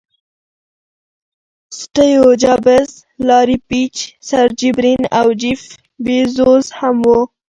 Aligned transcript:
سټیو 1.79 2.25
جابز، 2.41 2.89
لاري 3.27 3.57
پیج، 3.69 3.93
سرجي 4.29 4.69
برین 4.77 5.01
او 5.19 5.27
جیف 5.41 5.61
بیزوز 6.03 6.65
هم 6.79 6.95
وو. 7.07 7.19